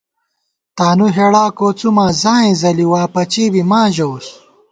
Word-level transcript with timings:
تانُو 0.77 1.07
ہېڑا 1.15 1.45
کوڅُوماں 1.57 2.11
ځائیں 2.21 2.53
ځَلی، 2.61 2.85
واپَچےبی 2.91 3.61
ماں 3.69 3.87
ژَوُس 3.95 4.27